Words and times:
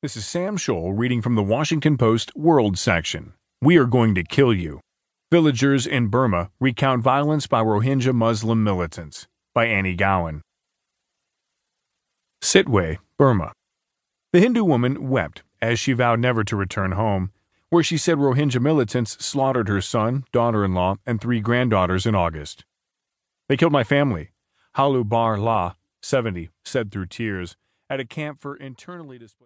This 0.00 0.16
is 0.16 0.24
Sam 0.24 0.56
Scholl 0.56 0.96
reading 0.96 1.20
from 1.20 1.34
the 1.34 1.42
Washington 1.42 1.98
Post 1.98 2.30
World 2.36 2.78
section. 2.78 3.32
We 3.60 3.78
are 3.78 3.84
going 3.84 4.14
to 4.14 4.22
kill 4.22 4.54
you. 4.54 4.78
Villagers 5.32 5.88
in 5.88 6.06
Burma 6.06 6.52
recount 6.60 7.02
violence 7.02 7.48
by 7.48 7.64
Rohingya 7.64 8.14
Muslim 8.14 8.62
militants. 8.62 9.26
By 9.56 9.66
Annie 9.66 9.96
Gowen. 9.96 10.42
Sittwe, 12.40 12.98
Burma. 13.18 13.50
The 14.32 14.38
Hindu 14.38 14.62
woman 14.62 15.08
wept 15.08 15.42
as 15.60 15.80
she 15.80 15.94
vowed 15.94 16.20
never 16.20 16.44
to 16.44 16.54
return 16.54 16.92
home, 16.92 17.32
where 17.70 17.82
she 17.82 17.96
said 17.98 18.18
Rohingya 18.18 18.62
militants 18.62 19.16
slaughtered 19.18 19.66
her 19.66 19.80
son, 19.80 20.22
daughter 20.30 20.64
in 20.64 20.74
law, 20.74 20.94
and 21.06 21.20
three 21.20 21.40
granddaughters 21.40 22.06
in 22.06 22.14
August. 22.14 22.64
They 23.48 23.56
killed 23.56 23.72
my 23.72 23.82
family, 23.82 24.30
Halu 24.76 25.08
Bar 25.08 25.38
La, 25.38 25.74
70, 26.02 26.50
said 26.64 26.92
through 26.92 27.06
tears, 27.06 27.56
at 27.90 27.98
a 27.98 28.04
camp 28.04 28.40
for 28.40 28.54
internally 28.54 29.18
displaced. 29.18 29.34